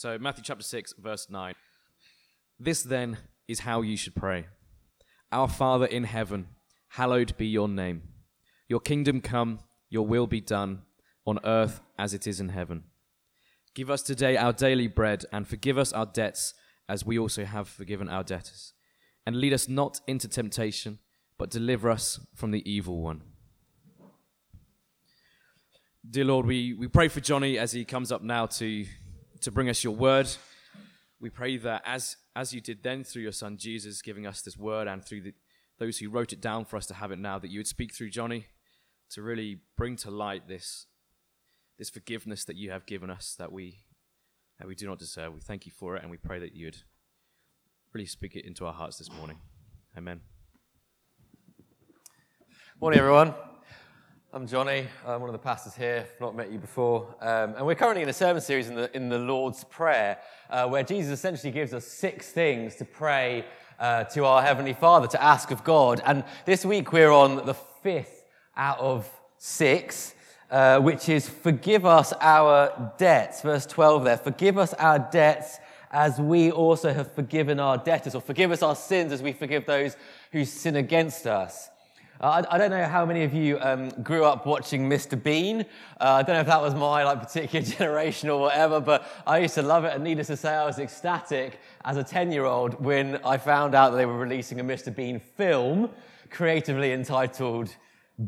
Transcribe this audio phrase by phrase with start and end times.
[0.00, 1.52] So, Matthew chapter 6, verse 9.
[2.58, 4.46] This then is how you should pray
[5.30, 6.48] Our Father in heaven,
[6.88, 8.04] hallowed be your name.
[8.66, 9.58] Your kingdom come,
[9.90, 10.84] your will be done,
[11.26, 12.84] on earth as it is in heaven.
[13.74, 16.54] Give us today our daily bread, and forgive us our debts
[16.88, 18.72] as we also have forgiven our debtors.
[19.26, 20.98] And lead us not into temptation,
[21.36, 23.20] but deliver us from the evil one.
[26.08, 28.86] Dear Lord, we, we pray for Johnny as he comes up now to,
[29.42, 30.28] to bring us your word.
[31.20, 34.56] We pray that as, as you did then through your son Jesus giving us this
[34.56, 35.34] word and through the,
[35.78, 37.94] those who wrote it down for us to have it now, that you would speak
[37.94, 38.46] through Johnny
[39.10, 40.86] to really bring to light this,
[41.78, 43.80] this forgiveness that you have given us that we,
[44.58, 45.34] that we do not deserve.
[45.34, 46.78] We thank you for it and we pray that you would
[47.92, 49.38] really speak it into our hearts this morning.
[49.96, 50.20] Amen.
[52.80, 53.34] Morning, everyone.
[54.32, 54.86] I'm Johnny.
[55.04, 56.06] I'm one of the pastors here.
[56.08, 57.16] I've not met you before.
[57.20, 60.68] Um, and we're currently in a sermon series in the, in the Lord's Prayer, uh,
[60.68, 63.44] where Jesus essentially gives us six things to pray
[63.80, 66.00] uh, to our Heavenly Father, to ask of God.
[66.06, 68.24] And this week we're on the fifth
[68.56, 70.14] out of six,
[70.48, 73.42] uh, which is forgive us our debts.
[73.42, 74.16] Verse 12 there.
[74.16, 75.58] Forgive us our debts
[75.90, 79.66] as we also have forgiven our debtors, or forgive us our sins as we forgive
[79.66, 79.96] those
[80.30, 81.68] who sin against us.
[82.20, 85.20] Uh, I, I, don't know how many of you um, grew up watching Mr.
[85.20, 85.62] Bean.
[85.62, 85.64] Uh,
[86.00, 89.54] I don't know if that was my like particular generation or whatever, but I used
[89.54, 89.94] to love it.
[89.94, 93.74] And needless to say, I was ecstatic as a 10 year old when I found
[93.74, 94.94] out that they were releasing a Mr.
[94.94, 95.88] Bean film
[96.28, 97.74] creatively entitled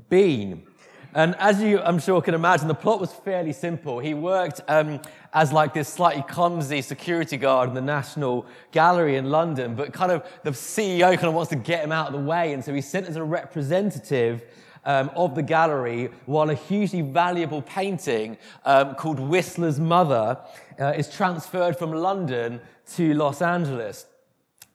[0.09, 0.67] Bean.
[1.15, 3.99] And as you, I'm sure, can imagine, the plot was fairly simple.
[3.99, 5.01] He worked um,
[5.35, 10.11] as like this slightly clumsy security guard in the National Gallery in London, but kind
[10.11, 12.73] of the CEO kind of wants to get him out of the way, and so
[12.73, 14.43] he's sent as a representative
[14.85, 20.39] um, of the gallery while a hugely valuable painting um, called Whistler's Mother
[20.81, 22.61] uh, is transferred from London
[22.95, 24.07] to Los Angeles.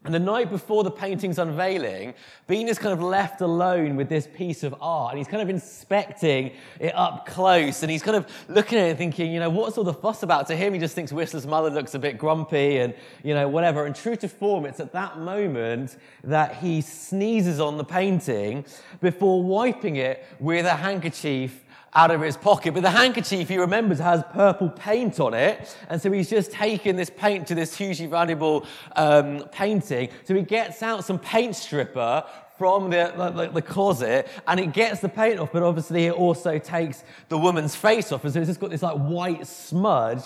[0.07, 2.13] And the night before the painting's unveiling,
[2.47, 5.49] Bean is kind of left alone with this piece of art and he's kind of
[5.49, 9.77] inspecting it up close and he's kind of looking at it thinking, you know, what's
[9.77, 10.47] all the fuss about?
[10.47, 13.85] To him, he just thinks Whistler's mother looks a bit grumpy and, you know, whatever.
[13.85, 18.63] And true to form, it's at that moment that he sneezes on the painting
[19.01, 21.65] before wiping it with a handkerchief
[21.97, 22.75] out of his pocket.
[22.75, 25.75] But the handkerchief, he remembers, has purple paint on it.
[25.89, 30.09] And so he's just taken this paint to this hugely valuable um, painting.
[30.23, 32.23] So he gets out some paint stripper
[32.55, 36.57] from the, the, the, closet and it gets the paint off, but obviously it also
[36.57, 38.23] takes the woman's face off.
[38.23, 40.23] And so it's just got this like white smudge.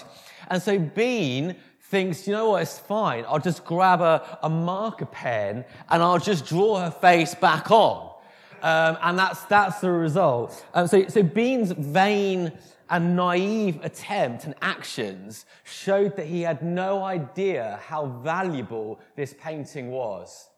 [0.50, 3.24] And so Bean thinks, you know what, it's fine.
[3.28, 8.11] I'll just grab a, a marker pen and I'll just draw her face back on.
[8.62, 10.64] Um, and that's, that's the result.
[10.74, 12.52] Um, so, so Bean's vain
[12.90, 19.90] and naive attempt and actions showed that he had no idea how valuable this painting
[19.90, 20.50] was.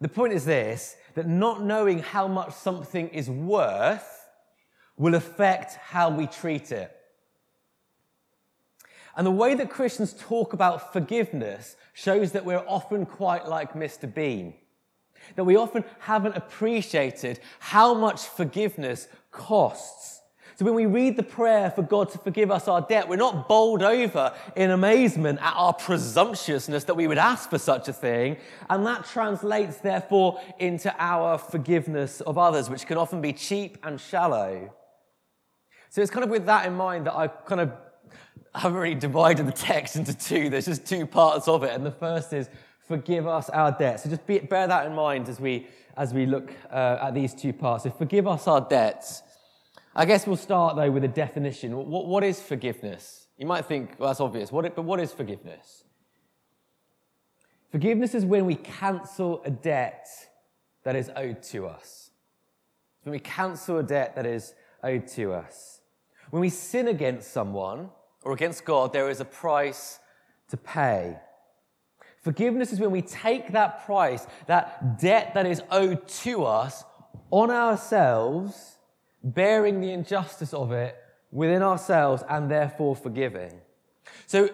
[0.00, 4.28] The point is this that not knowing how much something is worth
[4.96, 6.94] will affect how we treat it.
[9.16, 14.12] And the way that Christians talk about forgiveness shows that we're often quite like Mr.
[14.12, 14.54] Bean
[15.36, 20.18] that we often haven't appreciated how much forgiveness costs.
[20.58, 23.46] So when we read the prayer for God to forgive us our debt, we're not
[23.46, 28.38] bowled over in amazement at our presumptuousness that we would ask for such a thing.
[28.68, 34.00] And that translates, therefore, into our forgiveness of others, which can often be cheap and
[34.00, 34.74] shallow.
[35.90, 37.72] So it's kind of with that in mind that I kind of
[38.54, 40.50] haven't really divided the text into two.
[40.50, 41.72] There's just two parts of it.
[41.72, 42.50] And the first is
[42.88, 44.02] forgive us our debts.
[44.02, 45.66] So just be, bear that in mind as we,
[45.96, 47.84] as we look uh, at these two parts.
[47.84, 49.22] So forgive us our debts.
[49.94, 51.76] I guess we'll start though with a definition.
[51.76, 53.26] What, what is forgiveness?
[53.36, 55.84] You might think, well, that's obvious, what, but what is forgiveness?
[57.70, 60.08] Forgiveness is when we cancel a debt
[60.84, 62.10] that is owed to us.
[63.02, 65.80] When we cancel a debt that is owed to us.
[66.30, 67.90] When we sin against someone
[68.22, 69.98] or against God, there is a price
[70.48, 71.18] to pay.
[72.28, 76.84] Forgiveness is when we take that price, that debt that is owed to us,
[77.30, 78.76] on ourselves,
[79.24, 80.94] bearing the injustice of it
[81.32, 83.58] within ourselves, and therefore forgiving.
[84.26, 84.50] So,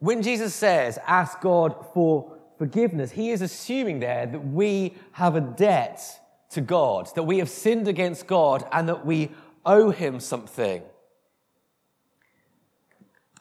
[0.00, 5.40] when Jesus says, ask God for forgiveness, he is assuming there that we have a
[5.40, 6.02] debt
[6.50, 9.30] to God, that we have sinned against God, and that we
[9.64, 10.82] owe him something.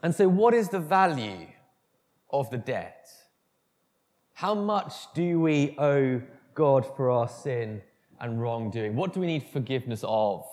[0.04, 1.48] And so, what is the value
[2.30, 2.94] of the debt?
[4.38, 6.22] How much do we owe
[6.54, 7.82] God for our sin
[8.20, 8.96] and wrongdoing?
[8.96, 10.46] What do we need forgiveness of?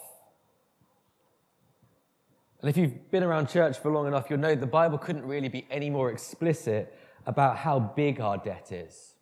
[2.62, 5.50] And if you've been around church for long enough, you'll know the Bible couldn't really
[5.50, 9.16] be any more explicit about how big our debt is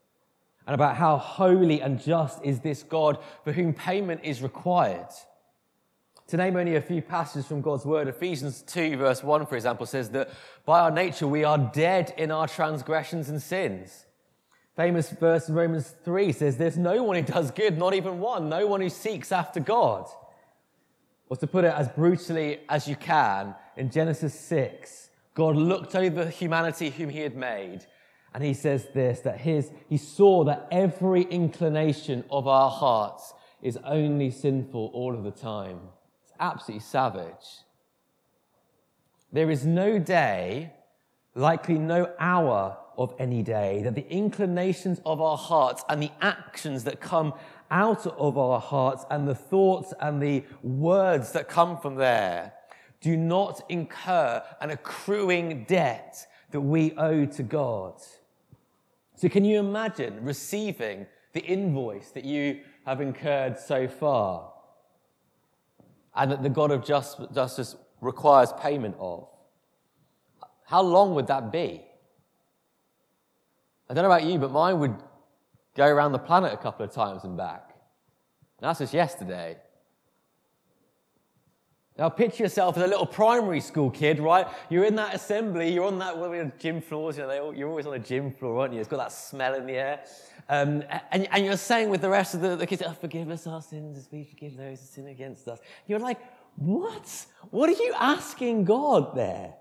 [0.69, 5.09] and about how holy and just is this God for whom payment is required.
[6.29, 9.87] To name only a few passages from God's word, Ephesians 2, verse 1, for example,
[9.87, 10.31] says that
[10.65, 14.07] by our nature we are dead in our transgressions and sins.
[14.77, 18.49] Famous verse in Romans 3 says, There's no one who does good, not even one,
[18.49, 20.07] no one who seeks after God.
[21.29, 26.27] Or to put it as brutally as you can, in Genesis 6, God looked over
[26.27, 27.87] humanity whom he had made,
[28.35, 33.79] and he says this that his, he saw that every inclination of our hearts is
[33.85, 35.81] only sinful all of the time
[36.25, 37.63] It's absolutely savage.
[39.33, 40.73] There is no day,
[41.35, 46.85] likely no hour of any day, that the inclinations of our hearts and the actions
[46.85, 47.35] that come
[47.71, 52.53] out of our hearts and the thoughts and the words that come from there
[53.01, 57.95] do not incur an accruing debt that we owe to God.
[59.17, 64.53] So, can you imagine receiving the invoice that you have incurred so far?
[66.15, 69.29] and that the God of justice requires payment of.
[70.67, 71.83] How long would that be?
[73.93, 74.95] I don't know about you, but mine would
[75.77, 77.75] go around the planet a couple of times and back.
[78.59, 79.59] And that's just yesterday.
[81.99, 84.47] Now, picture yourself as a little primary school kid, right?
[84.71, 87.93] You're in that assembly, you're on that well, gym floors, you know, you're always on
[87.93, 88.81] a gym floor, aren't you?
[88.81, 90.01] It's got that smell in the air.
[90.49, 93.47] Um, and, and, you're saying with the rest of the, the kids, oh, forgive us
[93.47, 95.59] our sins as we forgive those who sin against us.
[95.87, 96.19] You're like,
[96.57, 97.27] what?
[97.51, 99.53] What are you asking God there?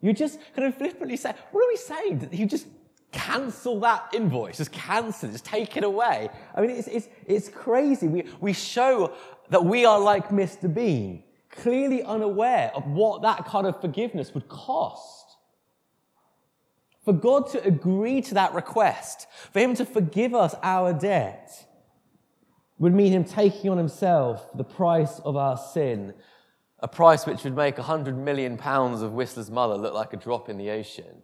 [0.00, 2.28] You just kind of flippantly say, what are we saying?
[2.30, 2.68] You just
[3.12, 6.28] cancel that invoice, just cancel it, just take it away.
[6.54, 8.06] I mean, it's, it's, it's crazy.
[8.06, 9.12] We, we show
[9.50, 10.72] that we are like Mr.
[10.72, 15.36] Bean, clearly unaware of what that kind of forgiveness would cost.
[17.04, 21.66] For God to agree to that request, for Him to forgive us our debt,
[22.78, 26.12] would mean Him taking on Himself the price of our sin,
[26.80, 30.50] a price which would make 100 million pounds of Whistler's mother look like a drop
[30.50, 31.22] in the ocean.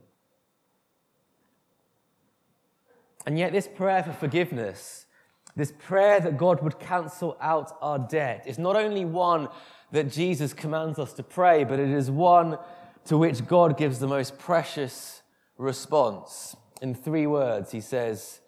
[3.26, 5.06] And yet, this prayer for forgiveness,
[5.56, 9.48] this prayer that God would cancel out our debt, is not only one
[9.92, 12.58] that Jesus commands us to pray, but it is one
[13.06, 15.22] to which God gives the most precious
[15.56, 16.56] response.
[16.82, 18.40] In three words, he says,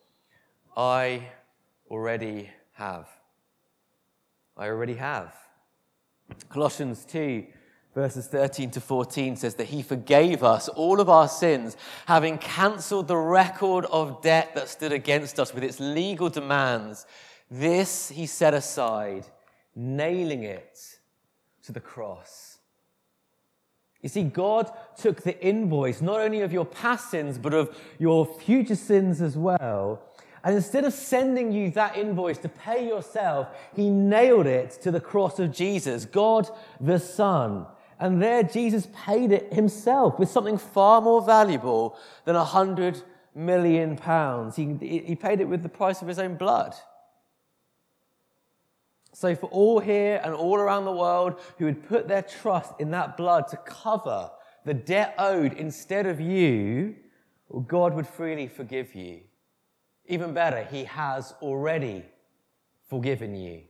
[0.77, 1.29] I
[1.91, 3.09] already have.
[4.57, 5.35] I already have.
[6.49, 7.47] Colossians 2,
[7.97, 13.09] verses 13 to 14 says that he forgave us all of our sins, having cancelled
[13.09, 17.07] the record of debt that stood against us with its legal demands.
[17.51, 19.25] This he set aside,
[19.75, 20.79] nailing it
[21.65, 22.59] to the cross.
[24.03, 28.27] You see, God took the invoice not only of your past sins, but of your
[28.27, 30.03] future sins as well.
[30.45, 35.01] And instead of sending you that invoice to pay yourself, He nailed it to the
[35.01, 37.67] cross of Jesus, God the Son.
[37.99, 43.03] And there, Jesus paid it Himself with something far more valuable than a hundred
[43.35, 44.57] million pounds.
[44.57, 44.77] He,
[45.07, 46.75] he paid it with the price of His own blood.
[49.13, 52.91] So, for all here and all around the world who would put their trust in
[52.91, 54.31] that blood to cover
[54.67, 56.97] the debt owed instead of you,
[57.49, 59.21] well, God would freely forgive you.
[60.07, 62.05] Even better, He has already
[62.91, 63.63] forgiven you.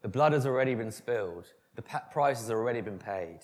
[0.00, 3.40] The blood has already been spilled, the price has already been paid.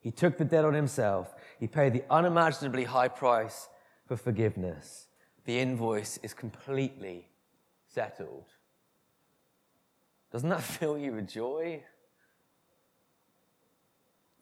[0.00, 3.68] He took the debt on Himself, He paid the unimaginably high price
[4.06, 5.06] for forgiveness.
[5.44, 7.28] The invoice is completely
[7.88, 8.46] settled.
[10.32, 11.82] Doesn't that fill you with joy?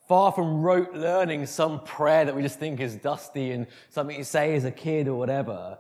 [0.08, 4.24] Far from rote learning some prayer that we just think is dusty and something you
[4.24, 5.78] say as a kid or whatever.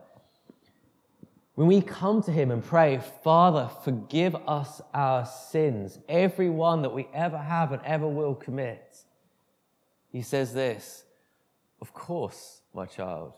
[1.54, 6.94] When we come to Him and pray, Father, forgive us our sins, every one that
[6.94, 8.98] we ever have and ever will commit,
[10.10, 11.04] He says this
[11.80, 13.34] Of course, my child.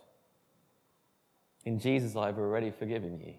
[1.65, 3.35] In Jesus, I've already forgiven you.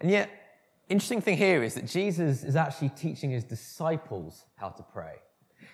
[0.00, 0.30] And yet,
[0.88, 5.14] interesting thing here is that Jesus is actually teaching his disciples how to pray.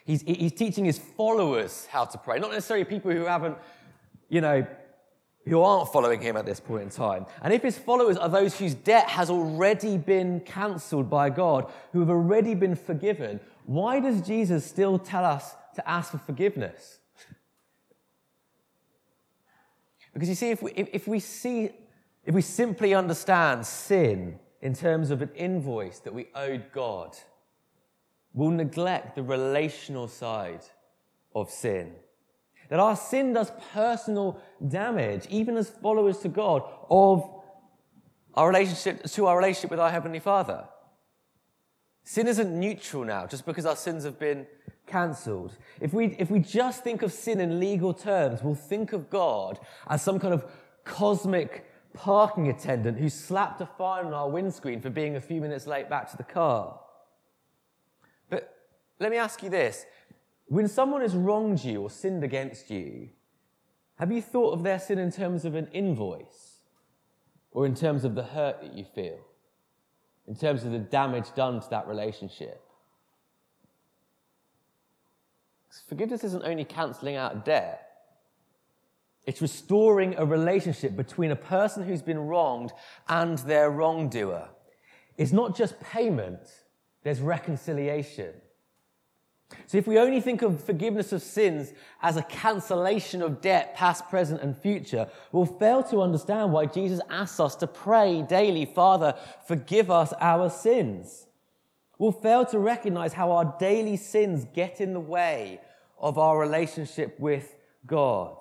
[0.05, 3.57] He's, he's teaching his followers how to pray, not necessarily people who haven't,
[4.29, 4.67] you know,
[5.47, 7.27] who aren't following him at this point in time.
[7.43, 12.01] And if his followers are those whose debt has already been cancelled by God, who
[12.01, 16.99] have already been forgiven, why does Jesus still tell us to ask for forgiveness?
[20.13, 21.71] Because you see, if we, if, we see
[22.25, 27.17] if we simply understand sin in terms of an invoice that we owed God,
[28.33, 30.63] we'll neglect the relational side
[31.35, 31.93] of sin.
[32.73, 37.23] That our sin does personal damage, even as followers to God, of
[38.33, 40.65] our relationship to our relationship with our Heavenly Father.
[42.03, 44.47] Sin isn't neutral now just because our sins have been
[44.87, 45.59] cancelled.
[45.83, 49.61] If we, if we just think of sin in legal terms, we'll think of God
[49.87, 50.47] as some kind of
[50.83, 55.67] cosmic parking attendant who slapped a fine on our windscreen for being a few minutes
[55.67, 56.81] late back to the car.
[58.31, 58.51] But
[58.99, 59.85] let me ask you this
[60.53, 63.09] when someone has wronged you or sinned against you,
[63.95, 66.59] have you thought of their sin in terms of an invoice
[67.53, 69.19] or in terms of the hurt that you feel?
[70.29, 72.63] In terms of the damage done to that relationship?
[75.89, 77.89] Forgiveness isn't only cancelling out debt,
[79.25, 82.73] it's restoring a relationship between a person who's been wronged
[83.09, 84.51] and their wrongdoer.
[85.17, 86.43] It's not just payment,
[87.05, 88.35] there's reconciliation.
[89.67, 94.09] So, if we only think of forgiveness of sins as a cancellation of debt, past,
[94.09, 99.15] present, and future, we'll fail to understand why Jesus asks us to pray daily, Father,
[99.47, 101.27] forgive us our sins.
[101.99, 105.61] We'll fail to recognize how our daily sins get in the way
[105.99, 107.55] of our relationship with
[107.87, 108.37] God.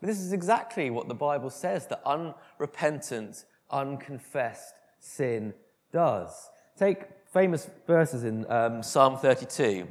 [0.00, 5.54] But this is exactly what the Bible says that unrepentant, unconfessed sin
[5.92, 6.50] does.
[6.76, 9.86] Take famous verses in um, Psalm 32.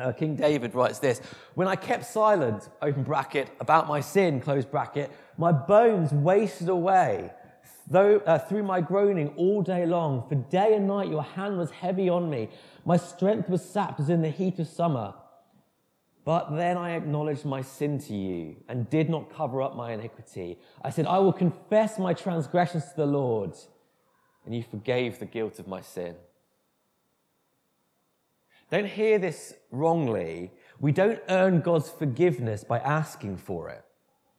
[0.00, 1.20] Uh, King David writes this
[1.54, 7.30] When I kept silent, open bracket, about my sin, close bracket, my bones wasted away
[7.90, 10.26] though, uh, through my groaning all day long.
[10.28, 12.48] For day and night your hand was heavy on me.
[12.84, 15.14] My strength was sapped as in the heat of summer.
[16.24, 20.58] But then I acknowledged my sin to you and did not cover up my iniquity.
[20.82, 23.54] I said, I will confess my transgressions to the Lord,
[24.44, 26.14] and you forgave the guilt of my sin.
[28.70, 30.52] Don't hear this wrongly.
[30.78, 33.84] We don't earn God's forgiveness by asking for it.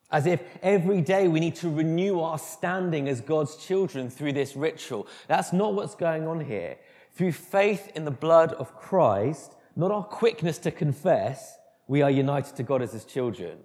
[0.10, 4.56] As if every day we need to renew our standing as God's children through this
[4.56, 5.08] ritual.
[5.28, 6.78] That's not what's going on here.
[7.14, 11.58] Through faith in the blood of Christ, not our quickness to confess,
[11.88, 13.60] we are united to God as his children.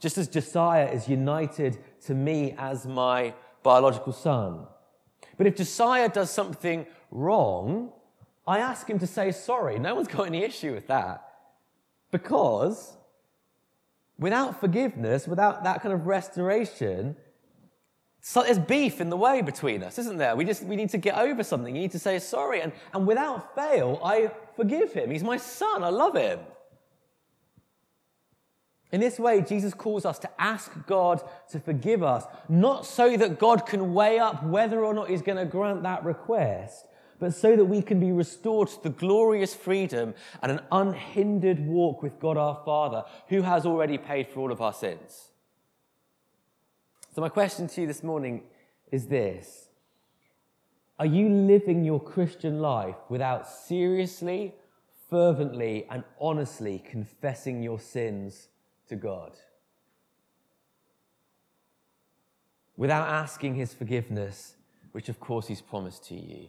[0.00, 4.66] Just as Josiah is united to me as my biological son.
[5.36, 7.92] But if Josiah does something wrong,
[8.46, 9.78] I ask him to say sorry.
[9.78, 11.24] No one's got any issue with that.
[12.10, 12.96] Because
[14.18, 17.16] without forgiveness, without that kind of restoration,
[18.20, 20.36] so there's beef in the way between us, isn't there?
[20.36, 21.74] We just we need to get over something.
[21.74, 22.60] You need to say sorry.
[22.60, 25.10] And, and without fail, I forgive him.
[25.10, 25.82] He's my son.
[25.82, 26.38] I love him.
[28.92, 33.38] In this way, Jesus calls us to ask God to forgive us, not so that
[33.38, 36.84] God can weigh up whether or not He's going to grant that request,
[37.22, 40.12] but so that we can be restored to the glorious freedom
[40.42, 44.60] and an unhindered walk with God our Father, who has already paid for all of
[44.60, 45.28] our sins.
[47.14, 48.42] So, my question to you this morning
[48.90, 49.68] is this
[50.98, 54.56] Are you living your Christian life without seriously,
[55.08, 58.48] fervently, and honestly confessing your sins?
[58.88, 59.30] to God.
[62.76, 64.56] Without asking his forgiveness,
[64.90, 66.48] which of course he's promised to you.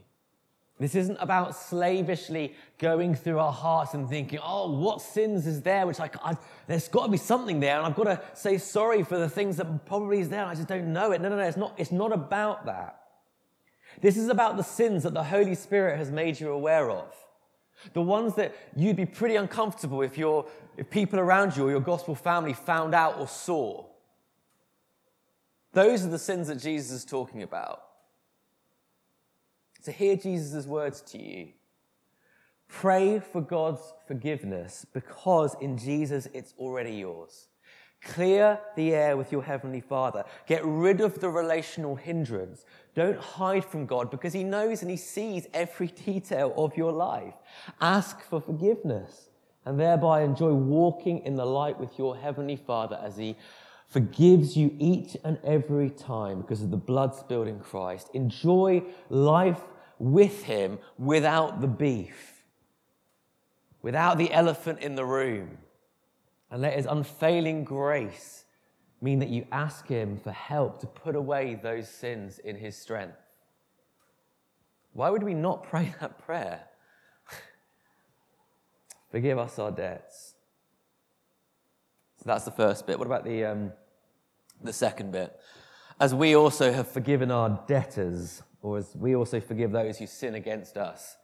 [0.80, 5.86] This isn't about slavishly going through our hearts and thinking, oh, what sins is there?
[5.86, 6.36] Which, like, I,
[6.68, 9.58] there's got to be something there, and I've got to say sorry for the things
[9.58, 11.22] that probably is there, I just don't know it.
[11.22, 13.00] No, no, no, it's not, it's not about that.
[14.01, 17.13] This is about the sins that the Holy Spirit has made you aware of.
[17.94, 21.82] The ones that you'd be pretty uncomfortable if, your, if people around you or your
[21.82, 23.86] gospel family found out or saw.
[25.74, 27.84] Those are the sins that Jesus is talking about.
[29.83, 31.49] To hear Jesus' words to you,
[32.67, 37.47] pray for God's forgiveness because in Jesus it's already yours.
[38.01, 40.25] Clear the air with your Heavenly Father.
[40.45, 42.65] Get rid of the relational hindrance.
[42.95, 47.35] Don't hide from God because He knows and He sees every detail of your life.
[47.79, 49.29] Ask for forgiveness
[49.65, 53.37] and thereby enjoy walking in the light with your Heavenly Father as He
[53.87, 58.09] forgives you each and every time because of the blood spilled in Christ.
[58.13, 59.61] Enjoy life
[60.12, 62.43] with Him without the beef,
[63.81, 65.57] without the elephant in the room
[66.53, 68.45] and let his unfailing grace
[69.01, 73.17] mean that you ask him for help to put away those sins in his strength.
[74.93, 76.62] Why would we not pray that prayer?
[79.12, 80.36] Forgive us our debts.
[82.17, 83.00] So that's the first bit.
[83.00, 83.72] What about the, um,
[84.62, 85.36] the second bit?
[86.00, 90.34] As we also have forgiven our debtors, or as we also forgive those who sin
[90.34, 91.17] against us.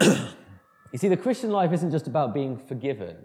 [0.92, 3.16] You see, the Christian life isn't just about being forgiven,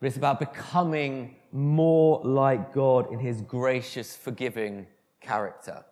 [0.00, 4.86] but it's about becoming more like God in his gracious, forgiving
[5.20, 5.84] character.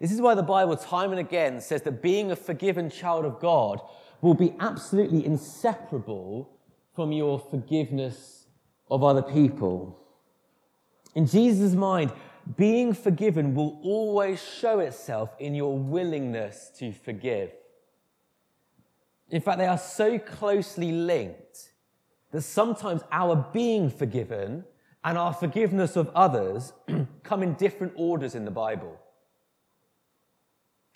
[0.00, 3.40] This is why the Bible, time and again, says that being a forgiven child of
[3.40, 3.80] God
[4.20, 6.50] will be absolutely inseparable
[6.94, 8.46] from your forgiveness
[8.90, 9.98] of other people.
[11.14, 12.12] In Jesus' mind,
[12.54, 17.50] being forgiven will always show itself in your willingness to forgive.
[19.30, 21.72] In fact, they are so closely linked
[22.30, 24.64] that sometimes our being forgiven
[25.02, 26.72] and our forgiveness of others
[27.22, 29.00] come in different orders in the Bible.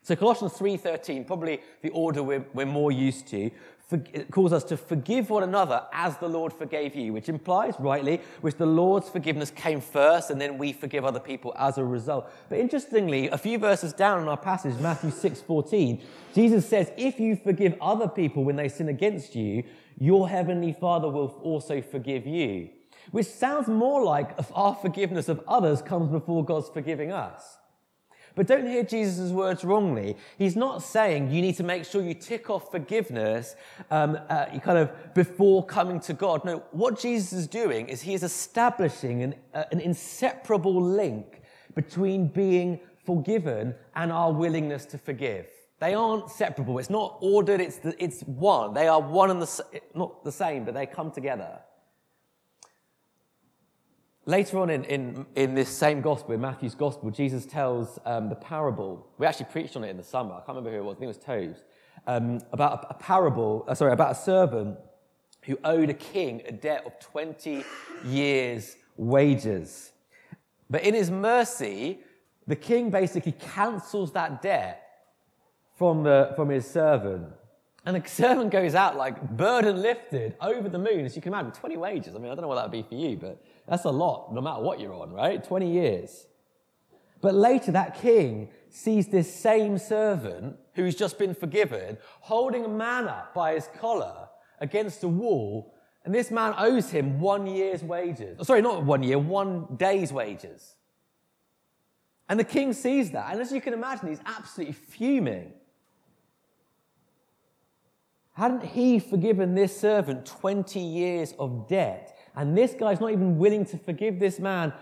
[0.02, 3.50] So Colossians 3:13, probably the order we're, we're more used to,
[3.90, 3.98] for,
[4.30, 8.54] calls us to forgive one another as the Lord forgave you, which implies, rightly, which
[8.54, 12.30] the Lord's forgiveness came first, and then we forgive other people as a result.
[12.48, 16.00] But interestingly, a few verses down in our passage, Matthew 6:14,
[16.32, 19.64] Jesus says, "If you forgive other people when they sin against you,
[19.98, 22.70] your heavenly Father will also forgive you."
[23.10, 27.58] Which sounds more like our forgiveness of others comes before God's forgiving us.
[28.40, 30.16] But don't hear Jesus' words wrongly.
[30.38, 33.54] He's not saying you need to make sure you tick off forgiveness
[33.90, 36.46] um, uh, kind of before coming to God.
[36.46, 41.42] No, what Jesus is doing is he is establishing an, uh, an inseparable link
[41.74, 45.44] between being forgiven and our willingness to forgive.
[45.78, 46.78] They aren't separable.
[46.78, 47.60] It's not ordered.
[47.60, 48.72] It's, the, it's one.
[48.72, 51.58] They are one and the, not the same, but they come together.
[54.26, 58.34] Later on in, in, in this same gospel, in Matthew's gospel, Jesus tells um, the
[58.34, 59.06] parable.
[59.18, 60.34] We actually preached on it in the summer.
[60.34, 60.96] I can't remember who it was.
[60.96, 61.62] I think it was Toves.
[62.06, 64.78] Um, about a, a parable, uh, sorry, about a servant
[65.42, 67.64] who owed a king a debt of 20
[68.04, 69.92] years' wages.
[70.68, 72.00] But in his mercy,
[72.46, 74.82] the king basically cancels that debt
[75.76, 77.26] from, the, from his servant.
[77.86, 81.52] And the servant goes out like burden lifted over the moon, as you can imagine,
[81.52, 82.14] 20 wages.
[82.14, 84.34] I mean, I don't know what that would be for you, but that's a lot,
[84.34, 85.42] no matter what you're on, right?
[85.42, 86.26] 20 years.
[87.20, 93.06] But later, that king sees this same servant who's just been forgiven holding a man
[93.06, 94.28] up by his collar
[94.58, 95.72] against a wall,
[96.04, 98.38] and this man owes him one year's wages.
[98.40, 100.74] Oh, sorry, not one year, one day's wages.
[102.28, 105.52] And the king sees that, and as you can imagine, he's absolutely fuming.
[108.32, 112.16] Hadn't he forgiven this servant 20 years of debt?
[112.40, 114.72] And this guy's not even willing to forgive this man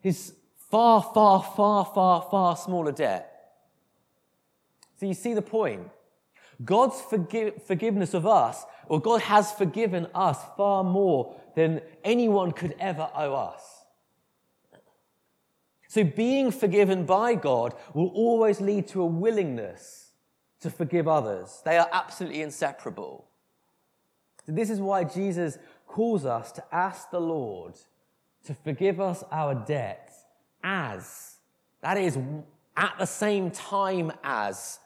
[0.00, 0.32] his
[0.70, 3.52] far, far, far, far, far smaller debt.
[4.98, 5.90] So you see the point.
[6.64, 12.74] God's forgive, forgiveness of us, or God has forgiven us far more than anyone could
[12.80, 13.84] ever owe us.
[15.88, 20.12] So being forgiven by God will always lead to a willingness
[20.60, 21.60] to forgive others.
[21.66, 23.26] They are absolutely inseparable.
[24.46, 25.58] This is why Jesus
[25.94, 27.74] calls us to ask the Lord
[28.44, 30.12] to forgive us our debt
[30.64, 31.36] as,
[31.82, 32.18] that is,
[32.76, 34.80] at the same time as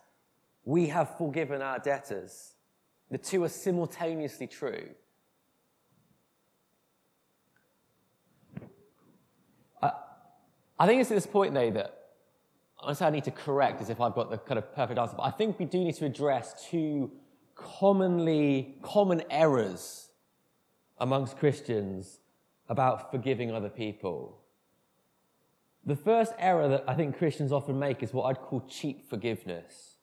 [0.67, 2.53] we have forgiven our debtors.
[3.11, 4.91] The two are simultaneously true.
[9.81, 9.93] I,
[10.79, 11.99] I think it's at this point, though, that
[12.79, 15.23] honestly I need to correct as if I've got the kind of perfect answer, but
[15.23, 17.11] I think we do need to address two
[17.55, 20.08] commonly common errors
[21.01, 22.19] amongst Christians
[22.69, 24.39] about forgiving other people.
[25.87, 29.97] The first error that I think Christians often make is what I'd call cheap forgiveness.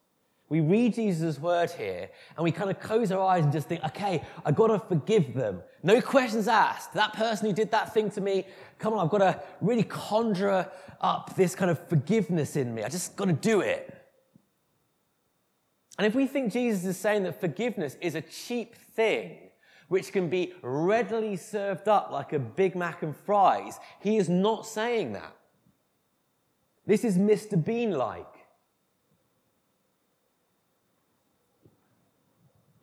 [0.48, 3.82] We read Jesus' word here and we kind of close our eyes and just think,
[3.84, 5.60] okay, I've got to forgive them.
[5.82, 6.94] No questions asked.
[6.94, 8.46] That person who did that thing to me,
[8.78, 12.84] come on, I've got to really conjure up this kind of forgiveness in me.
[12.84, 13.92] I just got to do it.
[15.98, 19.45] And if we think Jesus is saying that forgiveness is a cheap thing,
[19.88, 23.78] which can be readily served up like a Big Mac and fries.
[24.00, 25.34] He is not saying that.
[26.86, 27.62] This is Mr.
[27.62, 28.26] Bean like.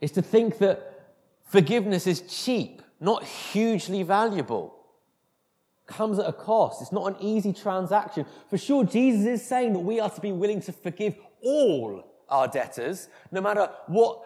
[0.01, 4.75] It's to think that forgiveness is cheap, not hugely valuable.
[5.85, 6.81] Comes at a cost.
[6.81, 8.25] It's not an easy transaction.
[8.49, 12.47] For sure, Jesus is saying that we are to be willing to forgive all our
[12.47, 14.25] debtors, no matter what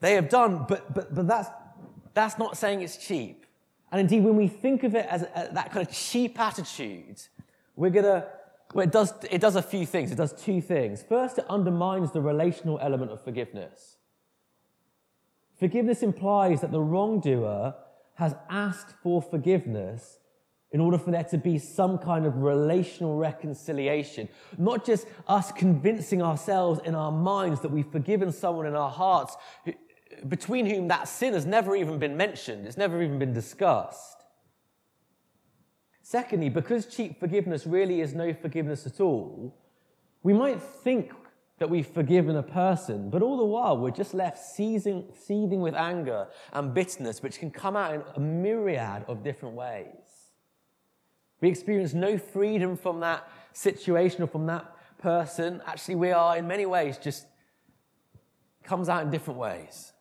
[0.00, 0.64] they have done.
[0.68, 1.48] But, but, but that's
[2.14, 3.44] that's not saying it's cheap.
[3.92, 7.20] And indeed, when we think of it as a, that kind of cheap attitude,
[7.76, 8.26] we're going to,
[8.72, 10.10] well, it does, it does a few things.
[10.10, 11.04] It does two things.
[11.08, 13.96] First, it undermines the relational element of forgiveness.
[15.58, 17.74] Forgiveness implies that the wrongdoer
[18.14, 20.18] has asked for forgiveness
[20.72, 24.28] in order for there to be some kind of relational reconciliation.
[24.58, 29.36] Not just us convincing ourselves in our minds that we've forgiven someone in our hearts
[30.28, 34.24] between whom that sin has never even been mentioned, it's never even been discussed.
[36.02, 39.56] Secondly, because cheap forgiveness really is no forgiveness at all,
[40.22, 41.12] we might think
[41.58, 45.74] that we've forgiven a person, but all the while we're just left seething, seething with
[45.74, 49.86] anger and bitterness, which can come out in a myriad of different ways.
[51.40, 55.62] We experience no freedom from that situation or from that person.
[55.66, 57.26] Actually, we are in many ways just
[58.62, 59.93] comes out in different ways.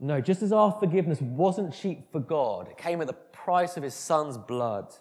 [0.00, 3.82] No, just as our forgiveness wasn't cheap for God, it came at the price of
[3.82, 4.94] his son's blood.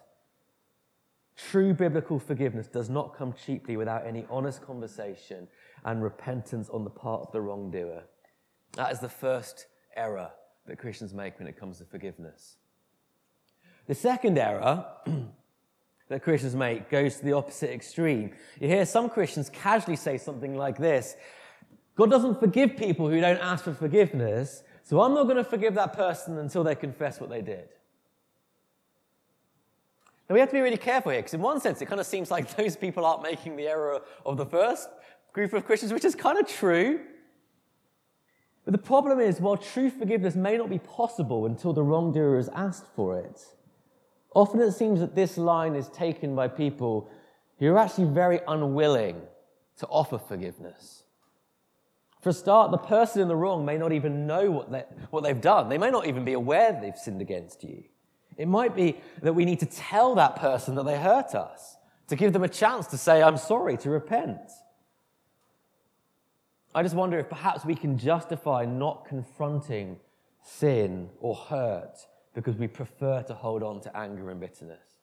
[1.38, 5.48] True biblical forgiveness does not come cheaply without any honest conversation
[5.86, 8.04] and repentance on the part of the wrongdoer.
[8.74, 10.32] That is the first error
[10.68, 12.58] that Christians make when it comes to forgiveness.
[13.88, 14.86] The second error
[16.10, 18.34] that Christians make goes to the opposite extreme.
[18.60, 21.16] You hear some Christians casually say something like this
[21.96, 25.76] God doesn't forgive people who don't ask for forgiveness, so I'm not going to forgive
[25.76, 27.70] that person until they confess what they did.
[30.28, 32.08] Now we have to be really careful here, because in one sense, it kind of
[32.08, 34.90] seems like those people aren't making the error of the first
[35.32, 37.02] group of Christians, which is kind of true.
[38.66, 42.50] But the problem is, while true forgiveness may not be possible until the wrongdoer has
[42.50, 43.46] asked for it,
[44.34, 47.12] often it seems that this line is taken by people
[47.60, 49.22] who are actually very unwilling
[49.78, 51.04] to offer forgiveness.
[52.22, 55.24] For a start, the person in the wrong may not even know what, they, what
[55.24, 55.70] they've done.
[55.70, 57.84] They may not even be aware they've sinned against you.
[58.38, 61.78] It might be that we need to tell that person that they hurt us,
[62.08, 64.52] to give them a chance to say, I'm sorry, to repent.
[66.74, 69.98] I just wonder if perhaps we can justify not confronting
[70.44, 72.00] sin or hurt
[72.34, 75.00] because we prefer to hold on to anger and bitterness.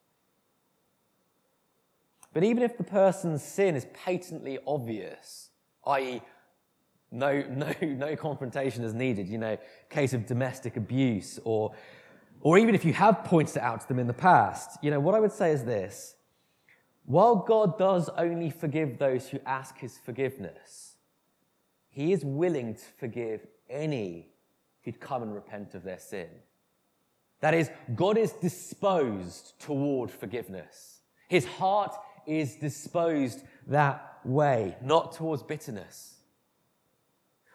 [2.32, 5.50] But even if the person's sin is patently obvious,
[5.86, 6.22] i.e.,
[7.10, 9.28] no, no, no confrontation is needed.
[9.28, 11.72] You know, case of domestic abuse, or,
[12.40, 14.78] or even if you have pointed it out to them in the past.
[14.82, 16.16] You know, what I would say is this
[17.06, 20.96] while God does only forgive those who ask his forgiveness,
[21.88, 24.28] he is willing to forgive any
[24.82, 26.28] who'd come and repent of their sin.
[27.40, 31.00] That is, God is disposed toward forgiveness.
[31.28, 31.94] His heart
[32.26, 36.15] is disposed that way, not towards bitterness.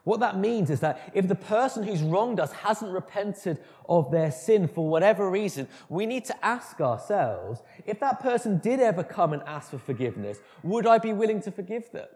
[0.03, 4.31] What that means is that if the person who's wronged us hasn't repented of their
[4.31, 9.33] sin for whatever reason, we need to ask ourselves if that person did ever come
[9.33, 12.07] and ask for forgiveness, would I be willing to forgive them?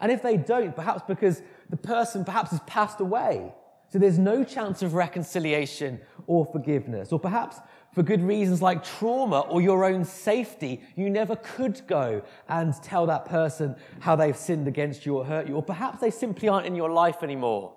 [0.00, 3.52] And if they don't, perhaps because the person perhaps has passed away,
[3.88, 7.58] so there's no chance of reconciliation or forgiveness, or perhaps
[7.96, 13.06] for good reasons like trauma or your own safety, you never could go and tell
[13.06, 15.54] that person how they've sinned against you or hurt you.
[15.54, 17.72] Or perhaps they simply aren't in your life anymore.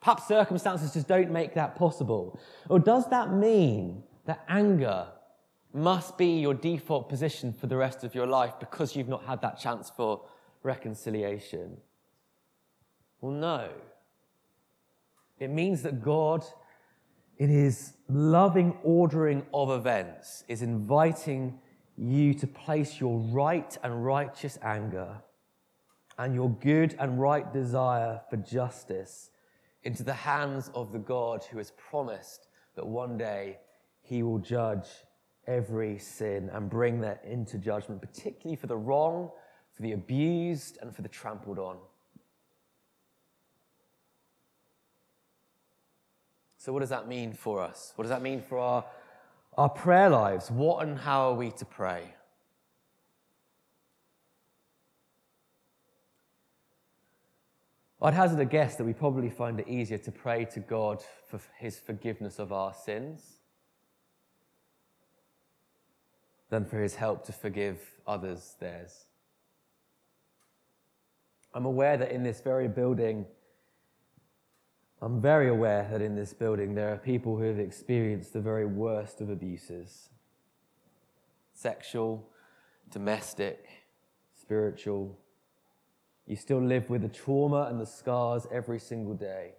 [0.00, 2.38] Perhaps circumstances just don't make that possible.
[2.68, 5.08] Or does that mean that anger
[5.74, 9.40] must be your default position for the rest of your life because you've not had
[9.40, 10.20] that chance for
[10.62, 11.78] reconciliation?
[13.20, 13.68] Well, no.
[15.40, 16.44] It means that God
[17.38, 21.58] in his loving ordering of events, is inviting
[21.98, 25.22] you to place your right and righteous anger
[26.18, 29.30] and your good and right desire for justice
[29.82, 33.58] into the hands of the God who has promised that one day
[34.02, 34.88] he will judge
[35.46, 39.30] every sin and bring that into judgment, particularly for the wrong,
[39.74, 41.76] for the abused, and for the trampled on.
[46.66, 47.92] So, what does that mean for us?
[47.94, 48.84] What does that mean for our,
[49.56, 50.50] our prayer lives?
[50.50, 52.12] What and how are we to pray?
[58.02, 61.40] I'd hazard a guess that we probably find it easier to pray to God for
[61.56, 63.22] his forgiveness of our sins
[66.50, 69.04] than for his help to forgive others theirs.
[71.54, 73.24] I'm aware that in this very building,
[75.02, 78.66] I'm very aware that in this building there are people who have experienced the very
[78.66, 80.08] worst of abuses
[81.52, 82.28] sexual,
[82.90, 83.66] domestic,
[84.38, 85.18] spiritual.
[86.26, 89.52] You still live with the trauma and the scars every single day.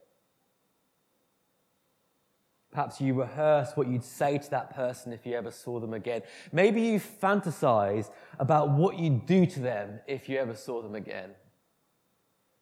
[2.72, 6.22] Perhaps you rehearse what you'd say to that person if you ever saw them again.
[6.52, 11.32] Maybe you fantasize about what you'd do to them if you ever saw them again.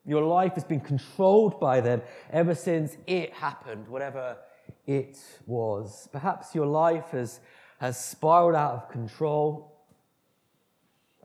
[0.06, 4.38] Your life has been controlled by them ever since it happened, whatever
[4.86, 6.08] it was.
[6.12, 7.40] Perhaps your life has,
[7.80, 9.76] has spiraled out of control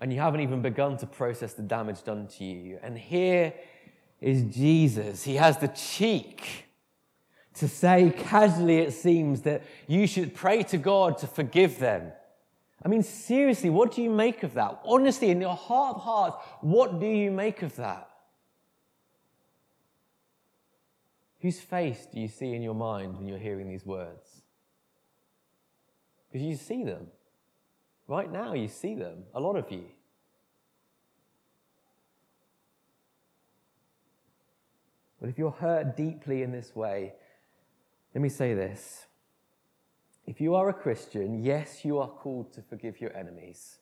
[0.01, 2.79] and you haven't even begun to process the damage done to you.
[2.83, 3.53] And here
[4.21, 5.23] is Jesus.
[5.23, 6.67] He has the cheek
[7.55, 12.13] to say, casually it seems, that you should pray to God to forgive them.
[12.83, 14.81] I mean, seriously, what do you make of that?
[14.87, 18.10] Honestly, in your heart of hearts, what do you make of that?
[21.41, 24.43] Whose face do you see in your mind when you're hearing these words?
[26.31, 27.07] Because you see them.
[28.07, 29.85] Right now, you see them, a lot of you.
[35.21, 37.13] But if you're hurt deeply in this way,
[38.15, 39.07] let me say this.
[40.27, 43.80] If you are a Christian, yes, you are called to forgive your enemies.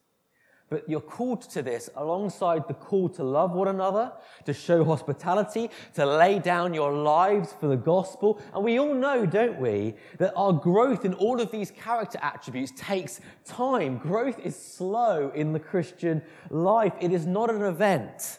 [0.70, 4.12] But you're called to this alongside the call to love one another,
[4.44, 8.40] to show hospitality, to lay down your lives for the gospel.
[8.54, 12.72] And we all know, don't we, that our growth in all of these character attributes
[12.76, 13.96] takes time.
[13.96, 16.92] Growth is slow in the Christian life.
[17.00, 18.38] It is not an event.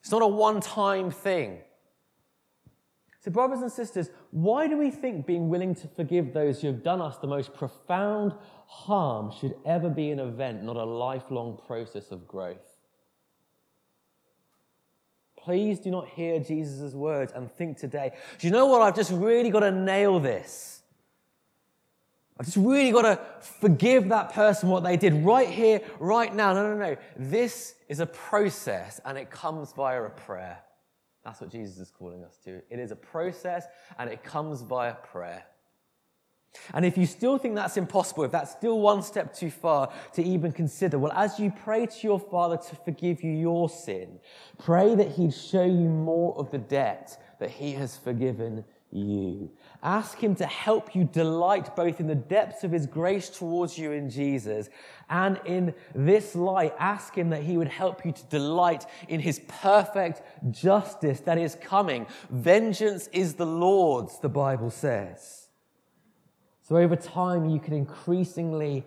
[0.00, 1.58] It's not a one time thing.
[3.24, 6.82] So, brothers and sisters, why do we think being willing to forgive those who have
[6.82, 8.34] done us the most profound
[8.66, 12.76] harm should ever be an event, not a lifelong process of growth?
[15.38, 18.82] Please do not hear Jesus' words and think today, do you know what?
[18.82, 20.82] I've just really got to nail this.
[22.38, 26.52] I've just really got to forgive that person what they did right here, right now.
[26.52, 26.96] No, no, no.
[27.16, 30.58] This is a process and it comes via a prayer.
[31.24, 32.60] That's what Jesus is calling us to.
[32.70, 33.66] It is a process
[33.98, 35.44] and it comes via prayer.
[36.72, 40.22] And if you still think that's impossible, if that's still one step too far to
[40.22, 44.20] even consider, well, as you pray to your Father to forgive you your sin,
[44.58, 49.50] pray that He'd show you more of the debt that He has forgiven you.
[49.82, 53.92] Ask Him to help you delight both in the depths of His grace towards you
[53.92, 54.68] in Jesus
[55.10, 56.74] and in this light.
[56.78, 61.56] Ask Him that He would help you to delight in His perfect justice that is
[61.56, 62.06] coming.
[62.30, 65.48] Vengeance is the Lord's, the Bible says.
[66.62, 68.84] So over time, you can increasingly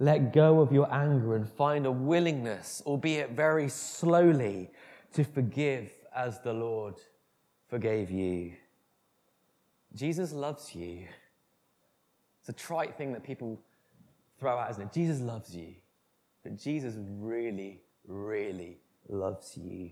[0.00, 4.70] let go of your anger and find a willingness, albeit very slowly,
[5.12, 6.94] to forgive as the Lord
[7.68, 8.54] forgave you.
[9.94, 11.06] Jesus loves you.
[12.40, 13.60] It's a trite thing that people
[14.38, 14.92] throw out, isn't it?
[14.92, 15.74] Jesus loves you.
[16.42, 19.90] But Jesus really, really loves you.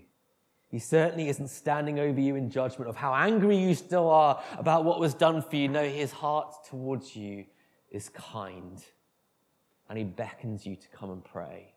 [0.69, 4.85] He certainly isn't standing over you in judgment of how angry you still are about
[4.85, 5.67] what was done for you.
[5.67, 7.45] No, his heart towards you
[7.89, 8.83] is kind.
[9.89, 11.73] And he beckons you to come and pray.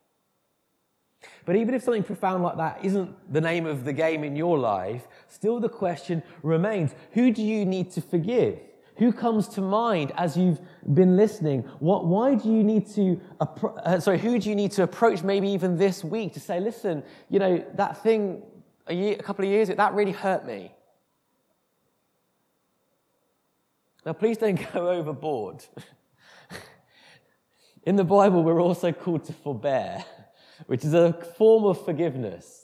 [1.45, 4.59] But even if something profound like that isn't the name of the game in your
[4.59, 8.59] life, still the question remains who do you need to forgive?
[8.97, 10.61] Who comes to mind as you've
[10.95, 11.63] been listening?
[11.81, 15.49] What, why do you need to, uh, sorry, who do you need to approach maybe
[15.49, 18.43] even this week to say, listen, you know, that thing
[18.87, 20.73] a, year, a couple of years ago, that really hurt me.
[24.05, 25.65] Now, please don't go overboard.
[27.85, 30.05] In the Bible, we're also called to forbear
[30.67, 32.63] which is a form of forgiveness.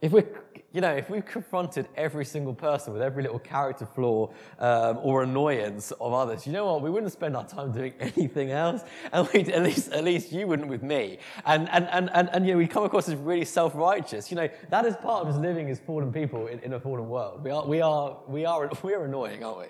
[0.00, 0.26] If we're,
[0.72, 5.22] you know, if we confronted every single person with every little character flaw um, or
[5.22, 6.80] annoyance of others, you know what?
[6.80, 10.68] We wouldn't spend our time doing anything else, and at least, at least you wouldn't
[10.68, 11.18] with me.
[11.44, 14.30] And and and and, and you know, we come across as really self-righteous.
[14.30, 17.08] You know, that is part of us living as fallen people in, in a fallen
[17.08, 17.44] world.
[17.44, 19.66] We are we are we are we are annoying, aren't we?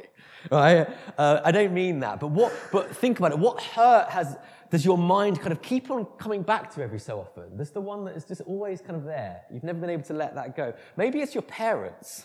[0.51, 0.87] Right?
[1.19, 2.53] Uh, I don't mean that, but what?
[2.71, 3.39] But think about it.
[3.39, 4.37] What hurt has
[4.71, 7.57] does your mind kind of keep on coming back to every so often?
[7.57, 9.43] There's the one that is just always kind of there.
[9.53, 10.75] You've never been able to let that go.
[10.97, 12.25] Maybe it's your parents.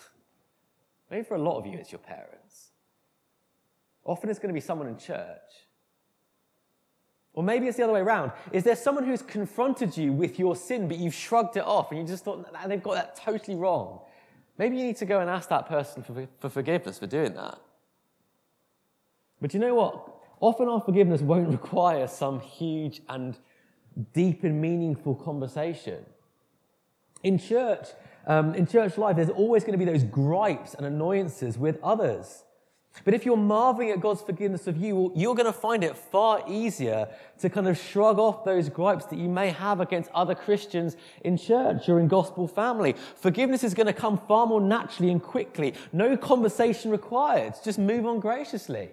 [1.09, 2.69] Maybe for a lot of you, it's your parents.
[4.03, 5.39] Often it's going to be someone in church.
[7.33, 8.31] Or maybe it's the other way around.
[8.53, 11.99] Is there someone who's confronted you with your sin, but you've shrugged it off and
[11.99, 13.99] you just thought, they've got that totally wrong?
[14.57, 17.59] Maybe you need to go and ask that person for, for forgiveness for doing that.
[19.41, 20.14] But you know what?
[20.45, 23.35] Often our forgiveness won't require some huge and
[24.13, 26.05] deep and meaningful conversation.
[27.23, 27.87] In church,
[28.27, 32.43] um, in church life, there's always going to be those gripes and annoyances with others.
[33.03, 36.43] But if you're marveling at God's forgiveness of you, you're going to find it far
[36.47, 37.07] easier
[37.39, 41.37] to kind of shrug off those gripes that you may have against other Christians in
[41.37, 42.93] church or in gospel family.
[43.15, 45.73] Forgiveness is going to come far more naturally and quickly.
[45.91, 47.55] No conversation required.
[47.63, 48.91] Just move on graciously.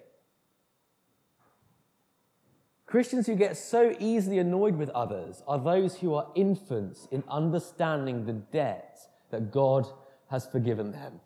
[2.93, 8.27] Christians who get so easily annoyed with others are those who are infants in understanding
[8.27, 8.99] the debt
[9.31, 9.87] that God
[10.29, 11.21] has forgiven them.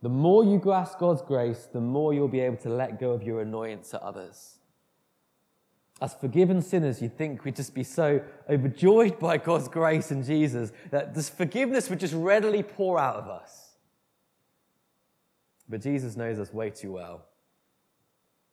[0.00, 3.22] The more you grasp God's grace, the more you'll be able to let go of
[3.22, 4.54] your annoyance at others.
[6.00, 10.72] As forgiven sinners, you'd think we'd just be so overjoyed by God's grace and Jesus
[10.90, 13.74] that this forgiveness would just readily pour out of us.
[15.68, 17.26] But Jesus knows us way too well.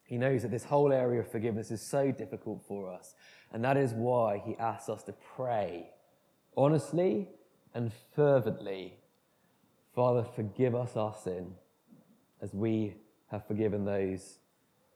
[0.05, 3.15] He knows that this whole area of forgiveness is so difficult for us.
[3.51, 5.89] And that is why he asks us to pray
[6.55, 7.27] honestly
[7.73, 8.99] and fervently
[9.95, 11.53] Father, forgive us our sin
[12.41, 12.95] as we
[13.31, 14.39] have forgiven those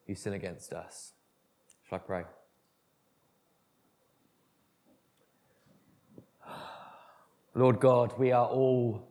[0.05, 1.13] who sin against us.
[1.87, 2.23] Shall I pray?
[7.55, 9.07] Lord God, we are all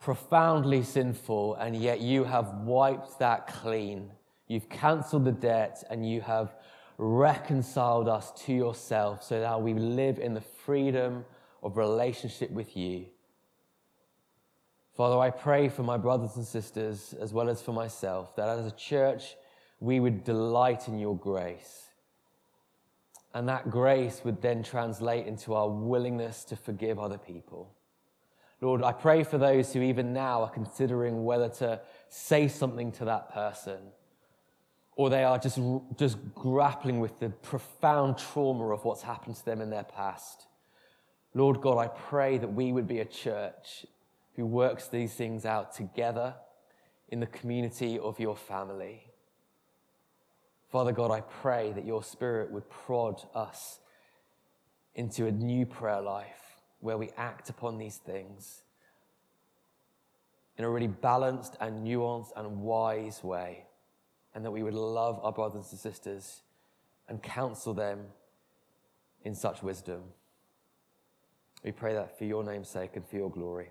[0.00, 4.12] profoundly sinful, and yet you have wiped that clean.
[4.48, 6.54] You've cancelled the debt and you have
[6.98, 11.24] reconciled us to yourself so that we live in the freedom
[11.62, 13.06] of relationship with you.
[14.96, 18.66] Father, I pray for my brothers and sisters as well as for myself that as
[18.66, 19.36] a church
[19.78, 21.88] we would delight in your grace.
[23.34, 27.74] And that grace would then translate into our willingness to forgive other people.
[28.62, 33.04] Lord, I pray for those who even now are considering whether to say something to
[33.04, 33.78] that person
[34.96, 35.58] or they are just,
[35.96, 40.46] just grappling with the profound trauma of what's happened to them in their past.
[41.34, 43.86] Lord God, I pray that we would be a church
[44.34, 46.34] who works these things out together
[47.08, 49.02] in the community of your family.
[50.70, 53.80] Father God, I pray that your spirit would prod us
[54.94, 58.62] into a new prayer life where we act upon these things
[60.56, 63.66] in a really balanced and nuanced and wise way,
[64.36, 66.42] and that we would love our brothers and sisters
[67.08, 68.04] and counsel them
[69.24, 70.02] in such wisdom.
[71.64, 73.70] We pray that for your name's sake and for your glory.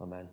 [0.00, 0.30] Amen.